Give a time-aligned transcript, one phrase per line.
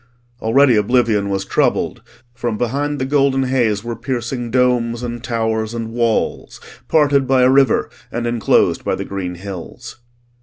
[0.41, 2.01] Already oblivion was troubled;
[2.33, 7.49] from behind the golden haze were piercing domes and towers and walls, parted by a
[7.51, 9.97] river and enclosed by the green hills.